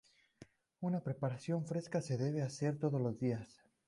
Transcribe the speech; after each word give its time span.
Una 0.79 0.99
preparación 0.99 1.67
fresca 1.67 2.01
se 2.01 2.17
debe 2.17 2.41
hacer 2.41 2.79
todos 2.79 2.99
los 2.99 3.19
días. 3.19 3.61